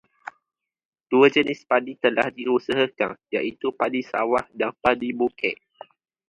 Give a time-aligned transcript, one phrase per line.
[1.13, 5.57] Dua jenis padi telah diusahakan iaitu padi sawah dan padi bukit.